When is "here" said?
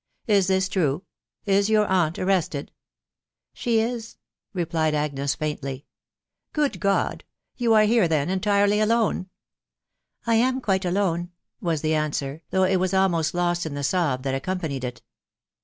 7.83-8.07